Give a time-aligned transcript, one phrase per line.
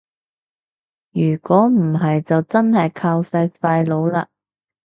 [1.11, 4.25] 如果唔係就真係靠晒廢老喇